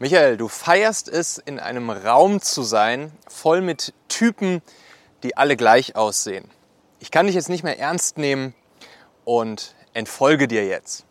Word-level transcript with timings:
Michael, 0.00 0.36
du 0.36 0.46
feierst 0.46 1.08
es, 1.08 1.38
in 1.38 1.58
einem 1.58 1.90
Raum 1.90 2.40
zu 2.40 2.62
sein, 2.62 3.10
voll 3.26 3.60
mit 3.60 3.92
Typen, 4.06 4.62
die 5.24 5.36
alle 5.36 5.56
gleich 5.56 5.96
aussehen. 5.96 6.48
Ich 7.00 7.10
kann 7.10 7.26
dich 7.26 7.34
jetzt 7.34 7.48
nicht 7.48 7.64
mehr 7.64 7.80
ernst 7.80 8.16
nehmen 8.16 8.54
und 9.24 9.74
entfolge 9.94 10.46
dir 10.46 10.64
jetzt. 10.64 11.04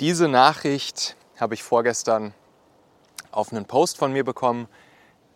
Diese 0.00 0.26
Nachricht 0.26 1.14
habe 1.38 1.54
ich 1.54 1.62
vorgestern 1.62 2.34
auf 3.30 3.52
einen 3.52 3.64
Post 3.64 3.96
von 3.96 4.12
mir 4.12 4.24
bekommen, 4.24 4.66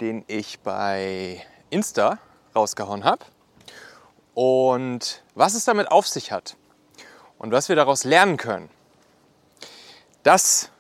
den 0.00 0.24
ich 0.26 0.58
bei 0.58 1.46
Insta 1.70 2.18
rausgehauen 2.56 3.04
habe. 3.04 3.24
Und 4.34 5.22
was 5.36 5.54
es 5.54 5.64
damit 5.64 5.92
auf 5.92 6.08
sich 6.08 6.32
hat 6.32 6.56
und 7.38 7.52
was 7.52 7.68
wir 7.68 7.76
daraus 7.76 8.02
lernen 8.02 8.36
können, 8.36 8.68
das 10.24 10.71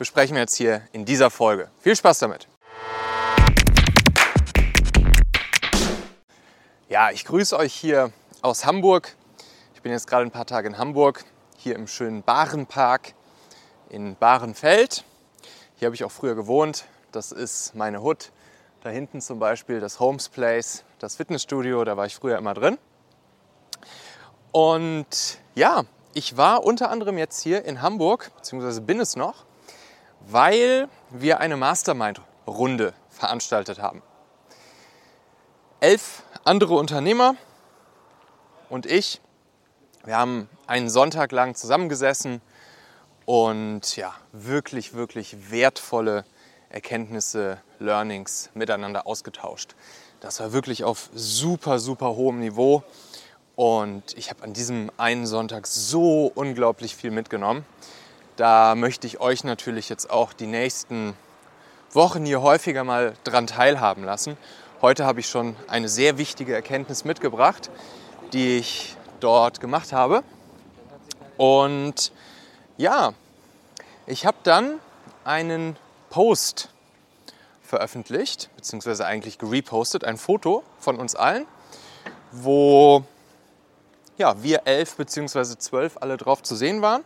besprechen 0.00 0.34
wir 0.34 0.40
jetzt 0.40 0.56
hier 0.56 0.80
in 0.92 1.04
dieser 1.04 1.28
Folge. 1.28 1.68
Viel 1.80 1.94
Spaß 1.94 2.20
damit! 2.20 2.48
Ja, 6.88 7.10
ich 7.10 7.26
grüße 7.26 7.54
euch 7.58 7.74
hier 7.74 8.10
aus 8.40 8.64
Hamburg. 8.64 9.14
Ich 9.74 9.82
bin 9.82 9.92
jetzt 9.92 10.06
gerade 10.06 10.24
ein 10.24 10.30
paar 10.30 10.46
Tage 10.46 10.68
in 10.68 10.78
Hamburg, 10.78 11.26
hier 11.58 11.74
im 11.74 11.86
schönen 11.86 12.22
Barenpark 12.22 13.12
in 13.90 14.16
Bahrenfeld. 14.16 15.04
Hier 15.76 15.84
habe 15.84 15.94
ich 15.94 16.02
auch 16.02 16.10
früher 16.10 16.34
gewohnt. 16.34 16.86
Das 17.12 17.30
ist 17.30 17.74
meine 17.74 18.00
Hut. 18.00 18.32
Da 18.82 18.88
hinten 18.88 19.20
zum 19.20 19.38
Beispiel 19.38 19.80
das 19.80 20.00
Holmes 20.00 20.30
Place, 20.30 20.82
das 20.98 21.16
Fitnessstudio, 21.16 21.84
da 21.84 21.98
war 21.98 22.06
ich 22.06 22.14
früher 22.14 22.38
immer 22.38 22.54
drin. 22.54 22.78
Und 24.50 25.38
ja, 25.54 25.84
ich 26.14 26.38
war 26.38 26.64
unter 26.64 26.90
anderem 26.90 27.18
jetzt 27.18 27.42
hier 27.42 27.66
in 27.66 27.82
Hamburg, 27.82 28.30
beziehungsweise 28.34 28.80
bin 28.80 28.98
es 28.98 29.14
noch, 29.14 29.44
weil 30.28 30.88
wir 31.10 31.40
eine 31.40 31.56
Mastermind-Runde 31.56 32.94
veranstaltet 33.08 33.80
haben. 33.80 34.02
Elf 35.80 36.22
andere 36.44 36.74
Unternehmer 36.74 37.34
und 38.68 38.86
ich, 38.86 39.20
wir 40.04 40.16
haben 40.16 40.48
einen 40.66 40.88
Sonntag 40.88 41.32
lang 41.32 41.54
zusammengesessen 41.54 42.40
und 43.24 43.96
ja, 43.96 44.14
wirklich, 44.32 44.94
wirklich 44.94 45.50
wertvolle 45.50 46.24
Erkenntnisse, 46.68 47.58
Learnings 47.78 48.50
miteinander 48.54 49.06
ausgetauscht. 49.06 49.74
Das 50.20 50.38
war 50.40 50.52
wirklich 50.52 50.84
auf 50.84 51.10
super, 51.14 51.78
super 51.78 52.14
hohem 52.14 52.40
Niveau 52.40 52.82
und 53.56 54.16
ich 54.16 54.30
habe 54.30 54.42
an 54.44 54.52
diesem 54.52 54.90
einen 54.96 55.26
Sonntag 55.26 55.66
so 55.66 56.30
unglaublich 56.34 56.94
viel 56.94 57.10
mitgenommen. 57.10 57.64
Da 58.40 58.74
möchte 58.74 59.06
ich 59.06 59.20
euch 59.20 59.44
natürlich 59.44 59.90
jetzt 59.90 60.08
auch 60.08 60.32
die 60.32 60.46
nächsten 60.46 61.14
Wochen 61.92 62.24
hier 62.24 62.40
häufiger 62.40 62.84
mal 62.84 63.12
dran 63.22 63.46
teilhaben 63.46 64.02
lassen. 64.02 64.38
Heute 64.80 65.04
habe 65.04 65.20
ich 65.20 65.28
schon 65.28 65.56
eine 65.68 65.90
sehr 65.90 66.16
wichtige 66.16 66.54
Erkenntnis 66.54 67.04
mitgebracht, 67.04 67.70
die 68.32 68.56
ich 68.56 68.96
dort 69.20 69.60
gemacht 69.60 69.92
habe. 69.92 70.24
Und 71.36 72.12
ja, 72.78 73.12
ich 74.06 74.24
habe 74.24 74.38
dann 74.42 74.80
einen 75.24 75.76
Post 76.08 76.70
veröffentlicht, 77.60 78.48
beziehungsweise 78.56 79.04
eigentlich 79.04 79.36
gerepostet, 79.36 80.02
ein 80.02 80.16
Foto 80.16 80.62
von 80.78 80.96
uns 80.96 81.14
allen, 81.14 81.44
wo 82.32 83.04
ja, 84.16 84.42
wir 84.42 84.62
elf 84.64 84.96
beziehungsweise 84.96 85.58
zwölf 85.58 85.98
alle 86.00 86.16
drauf 86.16 86.42
zu 86.42 86.56
sehen 86.56 86.80
waren. 86.80 87.04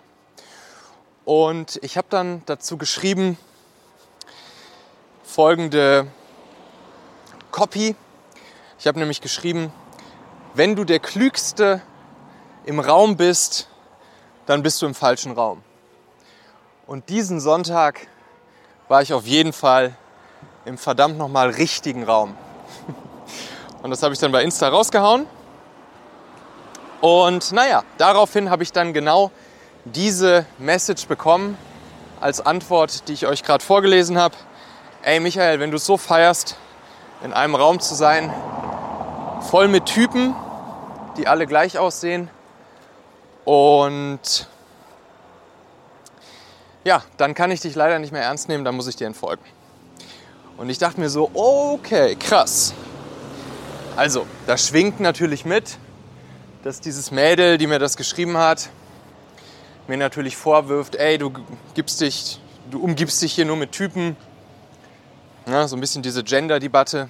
Und 1.25 1.79
ich 1.83 1.97
habe 1.97 2.07
dann 2.11 2.43
dazu 2.45 2.77
geschrieben, 2.77 3.39
folgende 5.23 6.07
Copy. 7.51 7.97
Ich 8.79 8.87
habe 8.87 8.99
nämlich 8.99 9.23
geschrieben, 9.23 9.73
wenn 10.53 10.77
du 10.77 10.85
der 10.85 10.99
Klügste 10.99 11.81
im 12.67 12.79
Raum 12.79 13.17
bist, 13.17 13.69
dann 14.45 14.63
bist 14.63 14.83
du 14.83 14.87
im 14.87 14.95
falschen 14.95 15.33
Raum. 15.33 15.63
Und 16.87 17.09
diesen 17.09 17.41
Sonntag 17.41 18.07
war 18.89 19.01
ich 19.01 19.15
auf 19.15 19.25
jeden 19.25 19.55
Fall 19.55 19.97
im 20.67 20.77
verdammt 20.77 21.17
nochmal 21.17 21.49
richtigen 21.49 22.05
Raum. 22.05 22.37
Und 23.83 23.91
das 23.91 24.03
habe 24.03 24.13
ich 24.13 24.21
dann 24.21 24.33
bei 24.33 24.43
Insta 24.43 24.69
rausgehauen. 24.69 25.27
Und 27.01 27.53
naja, 27.53 27.83
daraufhin 27.97 28.51
habe 28.51 28.63
ich 28.63 28.73
dann 28.73 28.93
genau 28.93 29.31
diese 29.85 30.47
Message 30.59 31.07
bekommen 31.07 31.59
als 32.21 32.41
Antwort, 32.41 33.09
die 33.09 33.13
ich 33.13 33.27
euch 33.27 33.43
gerade 33.43 33.63
vorgelesen 33.63 34.19
habe. 34.19 34.35
Ey 35.03 35.21
Michael, 35.21 35.61
wenn 35.61 35.71
du 35.71 35.79
so 35.79 35.97
feierst, 35.97 36.57
in 37.23 37.33
einem 37.33 37.55
Raum 37.55 37.81
zu 37.81 37.95
sein, 37.95 38.33
voll 39.51 39.69
mit 39.69 39.87
Typen, 39.87 40.35
die 41.17 41.29
alle 41.29 41.47
gleich 41.47 41.79
aussehen 41.79 42.31
und 43.45 44.49
ja, 46.85 47.03
dann 47.17 47.35
kann 47.35 47.51
ich 47.51 47.61
dich 47.61 47.75
leider 47.75 47.99
nicht 47.99 48.13
mehr 48.13 48.23
ernst 48.23 48.49
nehmen, 48.49 48.65
dann 48.65 48.75
muss 48.75 48.87
ich 48.87 48.97
dir 48.97 49.07
entfolgen. 49.07 49.45
Und 50.57 50.71
ich 50.71 50.79
dachte 50.79 51.01
mir 51.01 51.09
so, 51.09 51.31
okay, 51.35 52.15
krass. 52.17 52.75
Also, 53.97 54.27
da 54.47 54.57
schwingt 54.57 55.01
natürlich 55.01 55.45
mit, 55.45 55.79
dass 56.63 56.81
dieses 56.81 57.11
Mädel, 57.11 57.59
die 57.59 57.67
mir 57.67 57.79
das 57.79 57.97
geschrieben 57.97 58.37
hat, 58.37 58.69
mir 59.89 59.97
natürlich 59.97 60.37
vorwirft, 60.37 60.97
ey, 60.97 61.19
du 61.19 61.33
gibst 61.75 62.01
dich, 62.01 62.41
du 62.71 62.81
umgibst 62.81 63.21
dich 63.23 63.35
hier 63.35 63.45
nur 63.45 63.57
mit 63.57 63.73
Typen. 63.73 64.17
Ja, 65.47 65.69
so 65.69 65.77
ein 65.77 65.81
bisschen 65.81 66.03
diese 66.03 66.25
Gender-Debatte. 66.25 67.09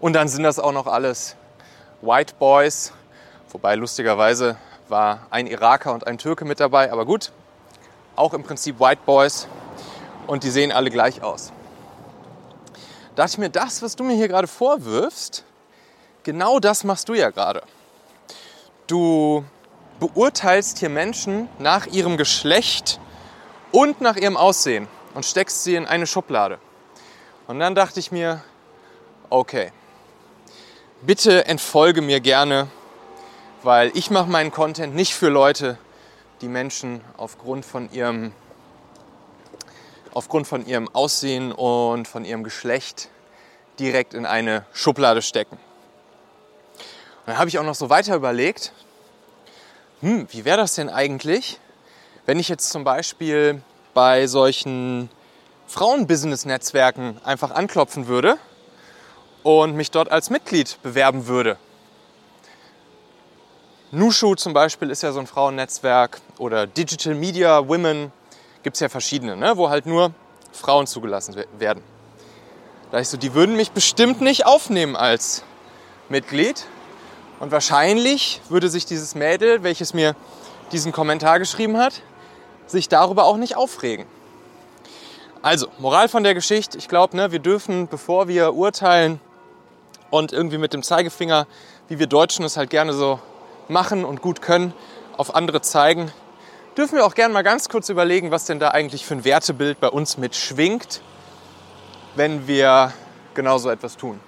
Und 0.00 0.12
dann 0.12 0.28
sind 0.28 0.42
das 0.42 0.58
auch 0.58 0.72
noch 0.72 0.86
alles 0.86 1.36
White 2.02 2.34
Boys. 2.38 2.92
Wobei 3.50 3.74
lustigerweise 3.74 4.56
war 4.88 5.26
ein 5.30 5.46
Iraker 5.46 5.92
und 5.94 6.06
ein 6.06 6.18
Türke 6.18 6.44
mit 6.44 6.60
dabei. 6.60 6.92
Aber 6.92 7.06
gut, 7.06 7.32
auch 8.16 8.34
im 8.34 8.42
Prinzip 8.42 8.80
White 8.80 9.02
Boys. 9.06 9.48
Und 10.26 10.44
die 10.44 10.50
sehen 10.50 10.72
alle 10.72 10.90
gleich 10.90 11.22
aus. 11.22 11.52
Da 13.14 13.24
dachte 13.24 13.32
ich 13.32 13.38
mir, 13.38 13.50
das, 13.50 13.82
was 13.82 13.96
du 13.96 14.04
mir 14.04 14.14
hier 14.14 14.28
gerade 14.28 14.46
vorwirfst, 14.46 15.44
genau 16.22 16.60
das 16.60 16.84
machst 16.84 17.08
du 17.08 17.14
ja 17.14 17.30
gerade. 17.30 17.62
Du 18.86 19.44
beurteilst 20.00 20.78
hier 20.78 20.88
Menschen 20.88 21.48
nach 21.58 21.86
ihrem 21.86 22.16
Geschlecht 22.16 22.98
und 23.70 24.00
nach 24.00 24.16
ihrem 24.16 24.36
Aussehen 24.36 24.88
und 25.14 25.24
steckst 25.24 25.62
sie 25.62 25.76
in 25.76 25.86
eine 25.86 26.06
Schublade. 26.06 26.58
Und 27.46 27.60
dann 27.60 27.74
dachte 27.74 28.00
ich 28.00 28.10
mir, 28.10 28.42
okay, 29.28 29.72
bitte 31.02 31.46
entfolge 31.46 32.00
mir 32.00 32.20
gerne, 32.20 32.68
weil 33.62 33.92
ich 33.94 34.10
mache 34.10 34.30
meinen 34.30 34.50
Content 34.50 34.94
nicht 34.94 35.14
für 35.14 35.28
Leute, 35.28 35.78
die 36.40 36.48
Menschen 36.48 37.02
aufgrund 37.16 37.64
von 37.64 37.92
ihrem 37.92 38.32
aufgrund 40.12 40.48
von 40.48 40.66
ihrem 40.66 40.88
Aussehen 40.92 41.52
und 41.52 42.08
von 42.08 42.24
ihrem 42.24 42.42
Geschlecht 42.42 43.10
direkt 43.78 44.12
in 44.12 44.26
eine 44.26 44.64
Schublade 44.72 45.22
stecken. 45.22 45.56
Und 45.56 47.26
dann 47.26 47.38
habe 47.38 47.48
ich 47.48 47.60
auch 47.60 47.64
noch 47.64 47.76
so 47.76 47.90
weiter 47.90 48.16
überlegt 48.16 48.72
hm, 50.00 50.26
wie 50.30 50.44
wäre 50.44 50.56
das 50.56 50.74
denn 50.74 50.88
eigentlich, 50.88 51.60
wenn 52.26 52.38
ich 52.38 52.48
jetzt 52.48 52.70
zum 52.70 52.84
Beispiel 52.84 53.62
bei 53.92 54.26
solchen 54.26 55.10
Frauenbusiness-Netzwerken 55.66 57.20
einfach 57.24 57.50
anklopfen 57.50 58.06
würde 58.06 58.38
und 59.42 59.76
mich 59.76 59.90
dort 59.90 60.10
als 60.10 60.30
Mitglied 60.30 60.78
bewerben 60.82 61.26
würde. 61.26 61.58
Nushu 63.92 64.34
zum 64.36 64.52
Beispiel 64.52 64.90
ist 64.90 65.02
ja 65.02 65.12
so 65.12 65.20
ein 65.20 65.26
Frauennetzwerk 65.26 66.20
oder 66.38 66.66
Digital 66.66 67.14
Media 67.14 67.68
Women 67.68 68.12
gibt 68.62 68.76
es 68.76 68.80
ja 68.80 68.88
verschiedene, 68.88 69.36
ne, 69.36 69.56
wo 69.56 69.68
halt 69.68 69.86
nur 69.86 70.14
Frauen 70.52 70.86
zugelassen 70.86 71.36
werden. 71.58 71.82
Da 72.90 73.00
ich 73.00 73.08
so, 73.08 73.16
die 73.16 73.34
würden 73.34 73.56
mich 73.56 73.72
bestimmt 73.72 74.20
nicht 74.20 74.46
aufnehmen 74.46 74.96
als 74.96 75.44
Mitglied, 76.08 76.66
und 77.40 77.50
wahrscheinlich 77.50 78.40
würde 78.48 78.68
sich 78.68 78.86
dieses 78.86 79.14
Mädel, 79.14 79.62
welches 79.62 79.92
mir 79.94 80.14
diesen 80.72 80.92
Kommentar 80.92 81.38
geschrieben 81.38 81.78
hat, 81.78 82.02
sich 82.66 82.88
darüber 82.88 83.24
auch 83.24 83.36
nicht 83.36 83.56
aufregen. 83.56 84.06
Also, 85.42 85.68
Moral 85.78 86.08
von 86.08 86.22
der 86.22 86.34
Geschichte, 86.34 86.76
ich 86.76 86.86
glaube, 86.86 87.16
ne, 87.16 87.32
wir 87.32 87.38
dürfen, 87.38 87.88
bevor 87.88 88.28
wir 88.28 88.54
urteilen 88.54 89.20
und 90.10 90.32
irgendwie 90.32 90.58
mit 90.58 90.74
dem 90.74 90.82
Zeigefinger, 90.82 91.46
wie 91.88 91.98
wir 91.98 92.06
Deutschen 92.06 92.44
es 92.44 92.58
halt 92.58 92.68
gerne 92.68 92.92
so 92.92 93.18
machen 93.68 94.04
und 94.04 94.20
gut 94.20 94.42
können, 94.42 94.74
auf 95.16 95.34
andere 95.34 95.62
zeigen, 95.62 96.12
dürfen 96.76 96.96
wir 96.96 97.06
auch 97.06 97.14
gerne 97.14 97.32
mal 97.32 97.42
ganz 97.42 97.70
kurz 97.70 97.88
überlegen, 97.88 98.30
was 98.30 98.44
denn 98.44 98.60
da 98.60 98.68
eigentlich 98.68 99.06
für 99.06 99.14
ein 99.14 99.24
Wertebild 99.24 99.80
bei 99.80 99.88
uns 99.88 100.18
mitschwingt, 100.18 101.00
wenn 102.16 102.46
wir 102.46 102.92
genau 103.32 103.56
so 103.56 103.70
etwas 103.70 103.96
tun. 103.96 104.20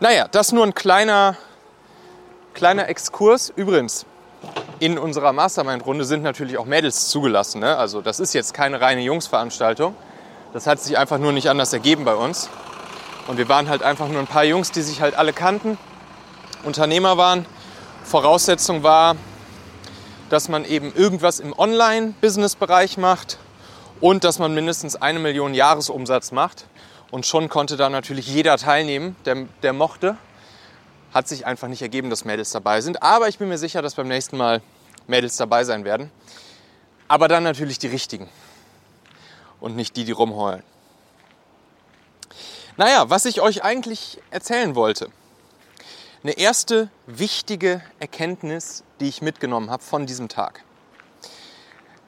Naja, 0.00 0.28
das 0.30 0.52
nur 0.52 0.64
ein 0.64 0.74
kleiner 0.74 1.36
Kleiner 2.54 2.88
Exkurs. 2.88 3.52
Übrigens, 3.54 4.06
in 4.80 4.98
unserer 4.98 5.32
Mastermind-Runde 5.32 6.04
sind 6.04 6.22
natürlich 6.22 6.58
auch 6.58 6.64
Mädels 6.64 7.08
zugelassen. 7.08 7.60
Ne? 7.60 7.76
Also 7.76 8.00
das 8.00 8.20
ist 8.20 8.32
jetzt 8.32 8.54
keine 8.54 8.80
reine 8.80 9.02
Jungsveranstaltung, 9.02 9.94
Das 10.52 10.66
hat 10.66 10.80
sich 10.80 10.98
einfach 10.98 11.18
nur 11.18 11.32
nicht 11.32 11.48
anders 11.48 11.72
ergeben 11.72 12.04
bei 12.04 12.14
uns. 12.14 12.50
Und 13.28 13.38
wir 13.38 13.48
waren 13.48 13.68
halt 13.68 13.82
einfach 13.82 14.08
nur 14.08 14.18
ein 14.18 14.26
paar 14.26 14.44
Jungs, 14.44 14.72
die 14.72 14.82
sich 14.82 15.00
halt 15.00 15.14
alle 15.14 15.32
kannten, 15.32 15.78
Unternehmer 16.64 17.16
waren. 17.16 17.46
Voraussetzung 18.02 18.82
war, 18.82 19.14
dass 20.30 20.48
man 20.48 20.64
eben 20.64 20.92
irgendwas 20.94 21.38
im 21.38 21.56
Online-Business-Bereich 21.56 22.96
macht 22.96 23.38
und 24.00 24.24
dass 24.24 24.38
man 24.38 24.54
mindestens 24.54 24.96
eine 24.96 25.18
Million 25.18 25.54
Jahresumsatz 25.54 26.32
macht. 26.32 26.66
Und 27.10 27.26
schon 27.26 27.48
konnte 27.48 27.76
da 27.76 27.90
natürlich 27.90 28.26
jeder 28.26 28.56
teilnehmen, 28.56 29.16
der, 29.24 29.46
der 29.62 29.72
mochte. 29.72 30.16
Hat 31.12 31.28
sich 31.28 31.46
einfach 31.46 31.68
nicht 31.68 31.82
ergeben, 31.82 32.10
dass 32.10 32.24
Mädels 32.24 32.50
dabei 32.50 32.80
sind. 32.80 33.02
Aber 33.02 33.28
ich 33.28 33.38
bin 33.38 33.48
mir 33.48 33.58
sicher, 33.58 33.82
dass 33.82 33.94
beim 33.94 34.08
nächsten 34.08 34.36
Mal 34.36 34.62
Mädels 35.06 35.36
dabei 35.36 35.64
sein 35.64 35.84
werden. 35.84 36.10
Aber 37.08 37.26
dann 37.26 37.42
natürlich 37.42 37.78
die 37.78 37.88
richtigen 37.88 38.28
und 39.60 39.76
nicht 39.76 39.96
die, 39.96 40.04
die 40.04 40.12
rumheulen. 40.12 40.62
Naja, 42.76 43.10
was 43.10 43.24
ich 43.24 43.40
euch 43.40 43.62
eigentlich 43.62 44.20
erzählen 44.30 44.74
wollte. 44.74 45.10
Eine 46.22 46.32
erste 46.32 46.90
wichtige 47.06 47.82
Erkenntnis, 47.98 48.84
die 49.00 49.08
ich 49.08 49.22
mitgenommen 49.22 49.70
habe 49.70 49.82
von 49.82 50.06
diesem 50.06 50.28
Tag. 50.28 50.62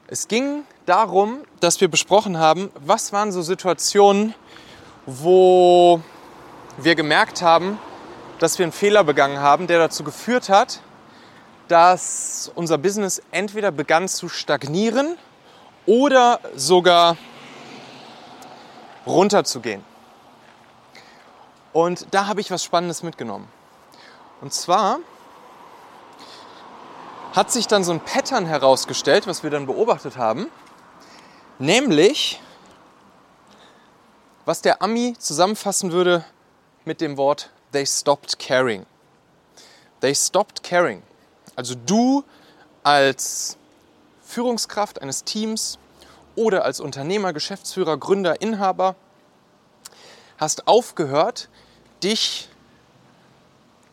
Es 0.07 0.29
ging 0.29 0.65
darum, 0.85 1.45
dass 1.61 1.81
wir 1.81 1.89
besprochen 1.89 2.39
haben, 2.39 2.71
was 2.75 3.13
waren 3.13 3.33
so 3.33 3.41
Situationen, 3.41 4.35
wo 5.07 6.01
wir 6.77 6.95
gemerkt 6.95 7.43
haben, 7.43 7.79
dass 8.43 8.59
wir 8.59 8.65
einen 8.65 8.73
Fehler 8.73 9.05
begangen 9.05 9.39
haben, 9.39 9.69
der 9.69 9.79
dazu 9.79 10.03
geführt 10.03 10.49
hat, 10.49 10.81
dass 11.69 12.51
unser 12.57 12.77
Business 12.77 13.23
entweder 13.31 13.71
begann 13.71 14.09
zu 14.09 14.29
stagnieren 14.29 15.17
oder 15.87 16.41
sogar 16.57 17.17
runterzugehen. 19.07 19.85
Und 21.73 22.09
da 22.11 22.27
habe 22.27 22.41
ich 22.41 22.51
was 22.51 22.65
Spannendes 22.65 23.05
mitgenommen. 23.05 23.47
Und 24.41 24.53
zwar 24.53 24.99
hat 27.35 27.53
sich 27.53 27.69
dann 27.69 27.85
so 27.85 27.93
ein 27.93 28.01
Pattern 28.01 28.45
herausgestellt, 28.45 29.29
was 29.29 29.45
wir 29.45 29.51
dann 29.51 29.67
beobachtet 29.67 30.17
haben, 30.17 30.49
nämlich 31.61 32.41
was 34.45 34.63
der 34.63 34.83
Ami 34.83 35.15
zusammenfassen 35.17 35.93
würde 35.93 36.25
mit 36.85 37.01
dem 37.01 37.17
Wort 37.17 37.51
They 37.73 37.87
stopped 37.87 38.39
caring. 38.39 38.87
They 40.01 40.15
stopped 40.15 40.63
caring. 40.63 41.03
Also 41.57 41.75
du 41.75 42.25
als 42.83 43.57
Führungskraft 44.25 45.01
eines 45.01 45.25
Teams 45.25 45.79
oder 46.35 46.65
als 46.65 46.81
Unternehmer, 46.81 47.33
Geschäftsführer, 47.33 47.97
Gründer, 47.97 48.41
Inhaber 48.41 48.97
hast 50.39 50.67
aufgehört, 50.67 51.49
dich 52.03 52.49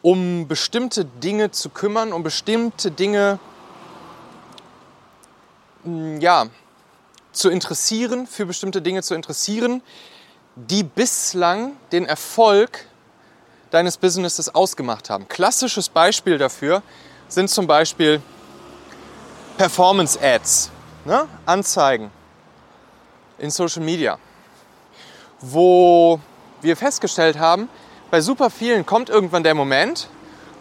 um 0.01 0.47
bestimmte 0.47 1.05
Dinge 1.05 1.51
zu 1.51 1.69
kümmern, 1.69 2.13
um 2.13 2.23
bestimmte 2.23 2.91
Dinge 2.91 3.39
mm, 5.83 6.19
ja, 6.19 6.47
zu 7.31 7.49
interessieren, 7.49 8.27
für 8.27 8.45
bestimmte 8.45 8.81
Dinge 8.81 9.03
zu 9.03 9.13
interessieren, 9.13 9.81
die 10.55 10.83
bislang 10.83 11.77
den 11.91 12.05
Erfolg 12.05 12.88
deines 13.71 13.97
Businesses 13.97 14.53
ausgemacht 14.53 15.09
haben. 15.09 15.27
Klassisches 15.27 15.89
Beispiel 15.89 16.37
dafür 16.37 16.81
sind 17.27 17.49
zum 17.49 17.67
Beispiel 17.67 18.21
Performance 19.57 20.19
Ads, 20.21 20.71
ne? 21.05 21.27
Anzeigen 21.45 22.11
in 23.37 23.51
Social 23.51 23.83
Media, 23.83 24.17
wo 25.39 26.19
wir 26.61 26.75
festgestellt 26.75 27.39
haben, 27.39 27.69
bei 28.11 28.21
super 28.21 28.49
vielen 28.49 28.85
kommt 28.85 29.09
irgendwann 29.09 29.43
der 29.43 29.55
Moment, 29.55 30.09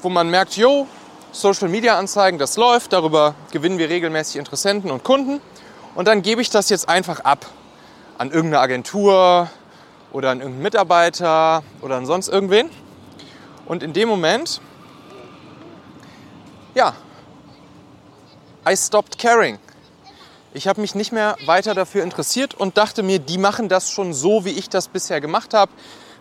wo 0.02 0.08
man 0.08 0.30
merkt, 0.30 0.56
yo, 0.56 0.86
Social 1.32 1.68
Media 1.68 1.98
Anzeigen, 1.98 2.38
das 2.38 2.56
läuft, 2.56 2.92
darüber 2.92 3.34
gewinnen 3.50 3.78
wir 3.78 3.88
regelmäßig 3.88 4.36
Interessenten 4.36 4.90
und 4.90 5.04
Kunden 5.04 5.40
und 5.94 6.08
dann 6.08 6.22
gebe 6.22 6.40
ich 6.42 6.50
das 6.50 6.68
jetzt 6.68 6.88
einfach 6.88 7.20
ab 7.20 7.46
an 8.18 8.30
irgendeine 8.30 8.60
Agentur 8.60 9.48
oder 10.12 10.30
an 10.30 10.38
irgendeinen 10.38 10.62
Mitarbeiter 10.62 11.62
oder 11.80 11.96
an 11.96 12.06
sonst 12.06 12.28
irgendwen. 12.28 12.70
Und 13.68 13.82
in 13.82 13.92
dem 13.92 14.08
Moment, 14.08 14.62
ja, 16.74 16.94
I 18.66 18.74
stopped 18.76 19.18
caring. 19.18 19.58
Ich 20.54 20.66
habe 20.66 20.80
mich 20.80 20.94
nicht 20.94 21.12
mehr 21.12 21.36
weiter 21.44 21.74
dafür 21.74 22.02
interessiert 22.02 22.54
und 22.54 22.78
dachte 22.78 23.02
mir, 23.02 23.18
die 23.18 23.36
machen 23.36 23.68
das 23.68 23.90
schon 23.90 24.14
so, 24.14 24.46
wie 24.46 24.52
ich 24.52 24.70
das 24.70 24.88
bisher 24.88 25.20
gemacht 25.20 25.52
habe, 25.52 25.70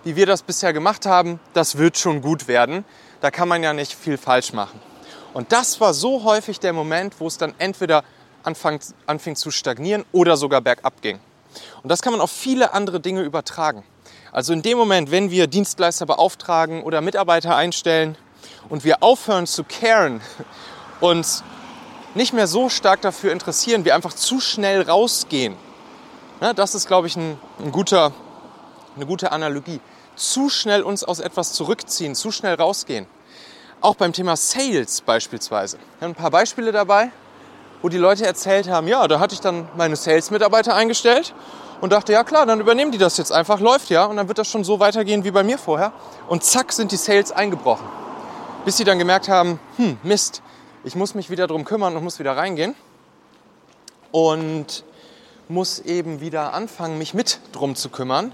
wie 0.04 0.18
wir 0.18 0.26
das 0.26 0.44
bisher 0.44 0.74
gemacht 0.74 1.06
haben, 1.06 1.40
das 1.54 1.78
wird 1.78 1.98
schon 1.98 2.22
gut 2.22 2.50
werden. 2.50 2.84
Da 3.22 3.32
kann 3.32 3.48
man 3.48 3.64
ja 3.64 3.74
nicht 3.74 3.94
viel 3.94 4.18
falsch 4.18 4.52
machen. 4.52 4.80
Und 5.34 5.54
das 5.54 5.80
war 5.80 5.94
so 5.94 6.24
häufig 6.26 6.60
der 6.60 6.74
Moment, 6.74 7.16
wo 7.20 7.28
es 7.28 7.38
dann 7.38 7.54
entweder 7.60 8.04
anfang, 8.44 8.80
anfing 9.06 9.38
zu 9.38 9.52
stagnieren 9.52 10.04
oder 10.12 10.36
sogar 10.36 10.60
bergab 10.60 11.02
ging. 11.02 11.20
Und 11.82 11.90
das 11.90 12.02
kann 12.02 12.12
man 12.12 12.22
auf 12.22 12.32
viele 12.32 12.74
andere 12.74 13.00
Dinge 13.00 13.22
übertragen. 13.22 13.84
Also 14.38 14.54
in 14.54 14.62
dem 14.62 14.78
Moment, 14.78 15.10
wenn 15.10 15.32
wir 15.32 15.48
Dienstleister 15.48 16.06
beauftragen 16.06 16.84
oder 16.84 17.02
Mitarbeiter 17.02 17.56
einstellen 17.56 18.16
und 18.70 18.84
wir 18.84 19.02
aufhören 19.02 19.48
zu 19.48 19.64
caren 19.64 20.22
und 21.00 21.44
nicht 22.14 22.34
mehr 22.34 22.46
so 22.46 22.70
stark 22.70 23.02
dafür 23.02 23.32
interessieren, 23.32 23.84
wir 23.84 23.96
einfach 23.96 24.14
zu 24.14 24.40
schnell 24.40 24.84
rausgehen. 24.84 25.56
Ja, 26.40 26.54
das 26.54 26.76
ist, 26.76 26.86
glaube 26.86 27.08
ich, 27.08 27.16
ein, 27.16 27.40
ein 27.58 27.72
guter, 27.72 28.14
eine 28.96 29.08
gute 29.08 29.32
Analogie. 29.32 29.82
Zu 30.16 30.50
schnell 30.50 30.84
uns 30.84 31.04
aus 31.04 31.20
etwas 31.20 31.54
zurückziehen, 31.54 32.14
zu 32.14 32.32
schnell 32.32 32.54
rausgehen. 32.54 33.08
Auch 33.82 33.96
beim 33.96 34.14
Thema 34.14 34.36
Sales 34.36 35.02
beispielsweise. 35.02 35.78
Ich 35.78 36.02
habe 36.04 36.12
ein 36.12 36.16
paar 36.16 36.30
Beispiele 36.30 36.72
dabei, 36.72 37.10
wo 37.82 37.90
die 37.90 37.98
Leute 37.98 38.28
erzählt 38.28 38.70
haben, 38.70 38.88
ja, 38.88 39.08
da 39.08 39.20
hatte 39.20 39.34
ich 39.34 39.42
dann 39.42 39.68
meine 39.76 39.96
Sales-Mitarbeiter 39.96 40.76
eingestellt 40.76 41.34
und 41.82 41.92
dachte, 41.92 42.14
ja 42.14 42.24
klar, 42.24 42.46
dann 42.46 42.60
übernehmen 42.60 42.92
die 42.92 42.98
das 42.98 43.18
jetzt 43.18 43.32
einfach, 43.32 43.60
läuft 43.60 43.90
ja 43.90 44.06
und 44.06 44.18
dann 44.18 44.28
wird 44.28 44.38
das 44.38 44.48
schon 44.48 44.64
so 44.64 44.80
weitergehen 44.80 45.24
wie 45.24 45.32
bei 45.32 45.44
mir 45.44 45.58
vorher. 45.58 45.94
Und 46.28 46.44
zack 46.44 46.74
sind 46.74 46.92
die 46.92 46.98
Sales 46.98 47.32
eingebrochen. 47.32 47.86
Bis 48.66 48.78
sie 48.78 48.84
dann 48.84 49.00
gemerkt 49.00 49.30
haben, 49.30 49.60
hm, 49.78 49.98
Mist, 50.04 50.42
ich 50.84 50.96
muss 50.96 51.16
mich 51.16 51.30
wieder 51.30 51.48
drum 51.48 51.66
kümmern 51.66 51.96
und 51.96 52.04
muss 52.04 52.20
wieder 52.20 52.36
reingehen. 52.36 52.76
Und 54.12 54.84
muss 55.50 55.80
eben 55.80 56.20
wieder 56.20 56.54
anfangen, 56.54 56.98
mich 56.98 57.14
mit 57.14 57.40
drum 57.52 57.76
zu 57.76 57.90
kümmern. 57.90 58.32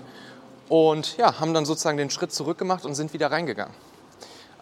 Und 0.70 1.18
ja, 1.18 1.40
haben 1.40 1.54
dann 1.54 1.66
sozusagen 1.66 1.98
den 1.98 2.10
Schritt 2.10 2.32
zurück 2.32 2.58
gemacht 2.58 2.86
und 2.86 2.96
sind 2.96 3.14
wieder 3.14 3.32
reingegangen. 3.32 3.74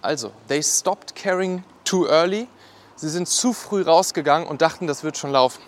Also, 0.02 0.32
they 0.48 0.64
stopped 0.64 1.16
caring 1.16 1.64
too 1.86 2.08
early. 2.08 2.48
Sie 2.96 3.10
sind 3.10 3.28
zu 3.28 3.54
früh 3.54 3.84
rausgegangen 3.84 4.48
und 4.48 4.62
dachten, 4.62 4.88
das 4.88 5.04
wird 5.04 5.18
schon 5.18 5.32
laufen. 5.32 5.62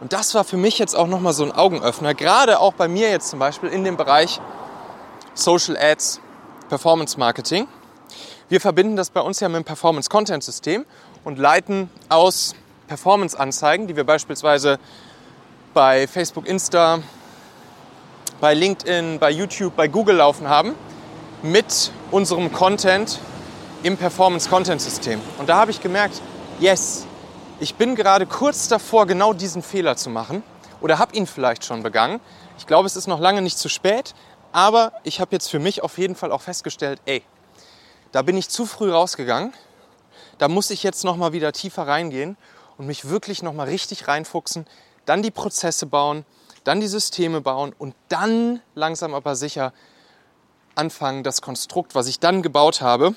Und 0.00 0.12
das 0.12 0.34
war 0.34 0.44
für 0.44 0.56
mich 0.58 0.78
jetzt 0.78 0.94
auch 0.94 1.06
nochmal 1.06 1.32
so 1.32 1.44
ein 1.44 1.52
Augenöffner, 1.52 2.14
gerade 2.14 2.60
auch 2.60 2.74
bei 2.74 2.86
mir 2.86 3.08
jetzt 3.10 3.30
zum 3.30 3.38
Beispiel 3.38 3.70
in 3.70 3.82
dem 3.82 3.96
Bereich 3.96 4.40
Social 5.34 5.76
Ads, 5.76 6.20
Performance 6.68 7.18
Marketing. 7.18 7.66
Wir 8.48 8.60
verbinden 8.60 8.96
das 8.96 9.10
bei 9.10 9.20
uns 9.20 9.40
ja 9.40 9.48
mit 9.48 9.56
dem 9.56 9.64
Performance 9.64 10.10
Content 10.10 10.44
System 10.44 10.84
und 11.24 11.38
leiten 11.38 11.90
aus 12.08 12.54
Performance-Anzeigen, 12.88 13.86
die 13.86 13.96
wir 13.96 14.04
beispielsweise 14.04 14.78
bei 15.74 16.06
Facebook, 16.06 16.46
Insta, 16.46 17.00
bei 18.40 18.54
LinkedIn, 18.54 19.18
bei 19.18 19.30
YouTube, 19.30 19.74
bei 19.76 19.88
Google 19.88 20.16
laufen 20.16 20.48
haben, 20.48 20.74
mit 21.42 21.90
unserem 22.10 22.52
Content 22.52 23.18
im 23.82 23.96
Performance 23.96 24.48
Content 24.48 24.80
System. 24.80 25.20
Und 25.38 25.48
da 25.48 25.56
habe 25.56 25.70
ich 25.70 25.80
gemerkt, 25.80 26.20
yes, 26.60 27.06
ich 27.58 27.74
bin 27.76 27.94
gerade 27.94 28.26
kurz 28.26 28.68
davor, 28.68 29.06
genau 29.06 29.32
diesen 29.32 29.62
Fehler 29.62 29.96
zu 29.96 30.10
machen 30.10 30.42
oder 30.80 30.98
habe 30.98 31.16
ihn 31.16 31.26
vielleicht 31.26 31.64
schon 31.64 31.82
begangen. 31.82 32.20
Ich 32.58 32.66
glaube, 32.66 32.86
es 32.86 32.96
ist 32.96 33.06
noch 33.06 33.20
lange 33.20 33.40
nicht 33.40 33.58
zu 33.58 33.68
spät, 33.68 34.14
aber 34.52 34.92
ich 35.04 35.20
habe 35.20 35.32
jetzt 35.32 35.50
für 35.50 35.58
mich 35.58 35.82
auf 35.82 35.98
jeden 35.98 36.14
Fall 36.14 36.32
auch 36.32 36.42
festgestellt, 36.42 37.00
ey, 37.06 37.22
da 38.12 38.22
bin 38.22 38.36
ich 38.36 38.48
zu 38.48 38.66
früh 38.66 38.92
rausgegangen. 38.92 39.54
Da 40.38 40.48
muss 40.48 40.70
ich 40.70 40.82
jetzt 40.82 41.04
noch 41.04 41.16
mal 41.16 41.32
wieder 41.32 41.52
tiefer 41.52 41.86
reingehen 41.86 42.36
und 42.76 42.86
mich 42.86 43.08
wirklich 43.08 43.42
noch 43.42 43.54
mal 43.54 43.68
richtig 43.68 44.06
reinfuchsen, 44.06 44.66
dann 45.06 45.22
die 45.22 45.30
Prozesse 45.30 45.86
bauen, 45.86 46.26
dann 46.64 46.80
die 46.80 46.88
Systeme 46.88 47.40
bauen 47.40 47.74
und 47.78 47.94
dann 48.08 48.60
langsam 48.74 49.14
aber 49.14 49.34
sicher 49.34 49.72
anfangen, 50.74 51.22
das 51.22 51.40
Konstrukt, 51.40 51.94
was 51.94 52.06
ich 52.06 52.20
dann 52.20 52.42
gebaut 52.42 52.82
habe, 52.82 53.14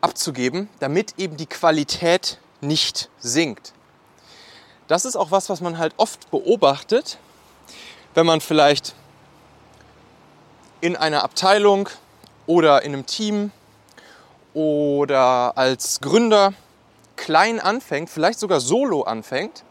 abzugeben, 0.00 0.68
damit 0.80 1.14
eben 1.18 1.36
die 1.36 1.46
Qualität 1.46 2.38
nicht 2.60 3.10
sinkt. 3.18 3.72
Das 4.86 5.04
ist 5.04 5.16
auch 5.16 5.30
was, 5.30 5.48
was 5.50 5.60
man 5.60 5.78
halt 5.78 5.94
oft 5.96 6.30
beobachtet, 6.30 7.18
wenn 8.14 8.26
man 8.26 8.40
vielleicht 8.40 8.94
in 10.80 10.96
einer 10.96 11.24
Abteilung 11.24 11.88
oder 12.46 12.82
in 12.82 12.94
einem 12.94 13.06
Team 13.06 13.52
oder 14.54 15.56
als 15.56 16.00
Gründer 16.00 16.54
klein 17.16 17.60
anfängt, 17.60 18.08
vielleicht 18.08 18.38
sogar 18.38 18.60
solo 18.60 19.02
anfängt, 19.02 19.64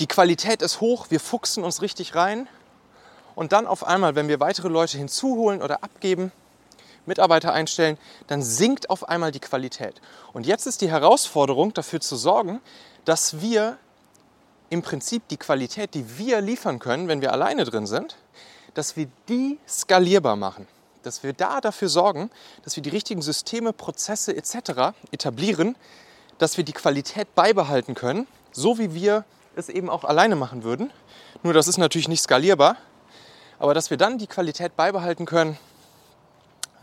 die 0.00 0.06
Qualität 0.06 0.62
ist 0.62 0.80
hoch, 0.80 1.06
wir 1.10 1.20
fuchsen 1.20 1.64
uns 1.64 1.82
richtig 1.82 2.14
rein 2.14 2.48
und 3.34 3.52
dann 3.52 3.66
auf 3.66 3.84
einmal, 3.84 4.14
wenn 4.14 4.28
wir 4.28 4.40
weitere 4.40 4.68
Leute 4.68 4.98
hinzuholen 4.98 5.62
oder 5.62 5.82
abgeben, 5.82 6.32
Mitarbeiter 7.06 7.52
einstellen, 7.52 7.98
dann 8.26 8.42
sinkt 8.42 8.90
auf 8.90 9.08
einmal 9.08 9.32
die 9.32 9.40
Qualität. 9.40 10.00
Und 10.32 10.46
jetzt 10.46 10.66
ist 10.66 10.80
die 10.80 10.90
Herausforderung, 10.90 11.74
dafür 11.74 12.00
zu 12.00 12.16
sorgen, 12.16 12.60
dass 13.04 13.40
wir 13.40 13.78
im 14.70 14.82
Prinzip 14.82 15.28
die 15.28 15.36
Qualität, 15.36 15.94
die 15.94 16.18
wir 16.18 16.40
liefern 16.40 16.78
können, 16.78 17.08
wenn 17.08 17.20
wir 17.20 17.32
alleine 17.32 17.64
drin 17.64 17.86
sind, 17.86 18.16
dass 18.74 18.96
wir 18.96 19.08
die 19.28 19.58
skalierbar 19.68 20.36
machen. 20.36 20.66
Dass 21.02 21.22
wir 21.22 21.32
da 21.32 21.60
dafür 21.60 21.88
sorgen, 21.88 22.30
dass 22.64 22.74
wir 22.76 22.82
die 22.82 22.90
richtigen 22.90 23.22
Systeme, 23.22 23.72
Prozesse 23.72 24.36
etc. 24.36 24.92
etablieren, 25.12 25.76
dass 26.38 26.56
wir 26.56 26.64
die 26.64 26.72
Qualität 26.72 27.34
beibehalten 27.34 27.94
können, 27.94 28.26
so 28.52 28.78
wie 28.78 28.92
wir 28.92 29.24
es 29.54 29.68
eben 29.68 29.88
auch 29.88 30.04
alleine 30.04 30.36
machen 30.36 30.64
würden. 30.64 30.90
Nur 31.42 31.54
das 31.54 31.68
ist 31.68 31.78
natürlich 31.78 32.08
nicht 32.08 32.22
skalierbar, 32.22 32.76
aber 33.58 33.72
dass 33.72 33.90
wir 33.90 33.96
dann 33.96 34.18
die 34.18 34.26
Qualität 34.26 34.76
beibehalten 34.76 35.26
können, 35.26 35.58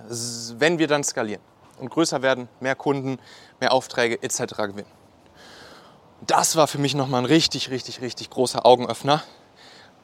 wenn 0.10 0.80
wir 0.80 0.88
dann 0.88 1.04
skalieren 1.04 1.42
und 1.80 1.90
größer 1.90 2.22
werden, 2.22 2.48
mehr 2.60 2.76
Kunden, 2.76 3.20
mehr 3.60 3.74
Aufträge 3.74 4.22
etc. 4.22 4.56
gewinnen. 4.58 4.92
Das 6.26 6.56
war 6.56 6.68
für 6.68 6.78
mich 6.78 6.96
nochmal 6.96 7.22
ein 7.22 7.26
richtig, 7.26 7.70
richtig, 7.70 8.02
richtig 8.02 8.30
großer 8.30 8.66
Augenöffner. 8.66 9.24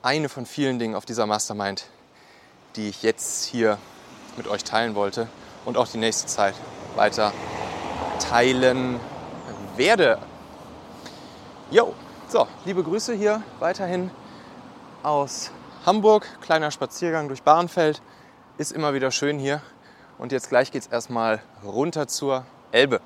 Eine 0.02 0.30
von 0.30 0.46
vielen 0.46 0.80
Dingen 0.80 0.96
auf 0.96 1.06
dieser 1.06 1.26
Mastermind, 1.26 1.86
die 2.76 2.90
ich 2.90 3.04
jetzt 3.04 3.46
hier 3.46 3.78
mit 4.36 4.48
euch 4.48 4.64
teilen 4.64 4.96
wollte 4.96 5.28
und 5.66 5.78
auch 5.78 5.88
die 5.88 5.98
nächste 5.98 6.28
Zeit 6.28 6.56
weiter 6.96 7.34
teilen 8.20 9.00
werde. 9.76 10.20
Jo, 11.72 11.94
so, 12.28 12.48
liebe 12.66 12.84
Grüße 12.84 13.14
hier 13.14 13.42
weiterhin 13.60 14.12
aus 15.04 15.52
Hamburg. 15.86 16.28
Kleiner 16.42 16.72
Spaziergang 16.72 17.28
durch 17.28 17.44
Bahrenfeld. 17.44 18.02
Ist 18.58 18.72
immer 18.72 18.94
wieder 18.94 19.12
schön 19.12 19.40
hier. 19.40 19.62
Und 20.20 20.34
jetzt 20.34 20.50
gleich 20.50 20.70
geht 20.72 20.82
es 20.82 20.88
erstmal 20.90 21.42
runter 21.64 22.08
zur 22.08 22.46
Elbe. 22.74 23.00